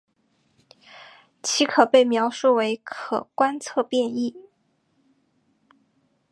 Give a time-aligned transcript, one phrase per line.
[1.43, 4.35] 其可被描述为可观测变异。